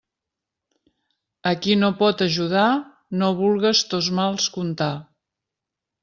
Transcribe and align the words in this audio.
A 1.49 1.51
qui 1.65 1.75
no 1.81 1.89
pot 1.99 2.23
ajudar, 2.25 2.63
no 3.23 3.29
vulgues 3.41 3.83
tos 3.91 4.09
mals 4.21 4.47
contar. 4.57 4.89